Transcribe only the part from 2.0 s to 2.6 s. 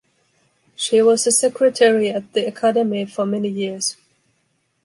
at the